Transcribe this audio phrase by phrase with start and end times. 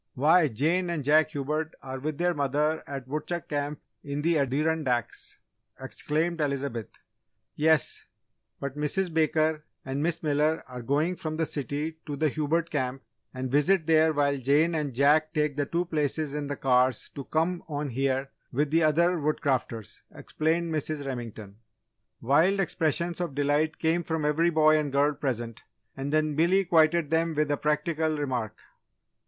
[0.15, 5.37] "Why, Jane and Jack Hubert are with their mother at Woodchuck Camp in the Adirondacks!"
[5.79, 6.87] exclaimed Elizabeth.
[7.55, 8.07] "Yes,
[8.59, 9.13] but Mrs.
[9.13, 13.85] Baker and Miss Miller are going from the city to the Hubert Camp and visit
[13.85, 17.89] there while Jane and Jack take the two places in the cars to come on
[17.91, 21.05] here with the other Woodcrafters," explained Mrs.
[21.05, 21.57] Remington.
[22.21, 25.61] Wild expressions of delight came from every boy and girl present
[25.95, 28.57] and then Billy quieted them with a practical remark.